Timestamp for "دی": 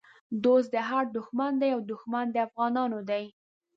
1.61-1.69, 3.09-3.23